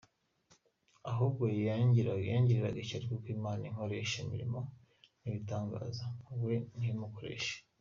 Ahubwo 1.11 1.43
yangiriraga 1.65 2.79
ishyari 2.83 3.05
kuko 3.11 3.27
Imana 3.37 3.61
inkoresha 3.69 4.15
imirimo 4.19 4.59
n’ibitangaza, 5.21 6.05
we 6.45 6.55
ntimukoreshe. 6.79 7.55